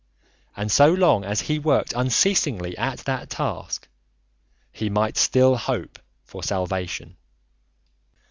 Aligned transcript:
And 0.57 0.71
so 0.71 0.91
long 0.91 1.23
as 1.23 1.41
he 1.41 1.59
worked 1.59 1.93
unceasingly 1.95 2.75
at 2.75 3.01
that 3.05 3.29
task 3.29 3.87
he 4.71 4.89
might 4.89 5.15
still 5.15 5.55
hope 5.57 5.99
for 6.23 6.41
salvation. 6.41 7.17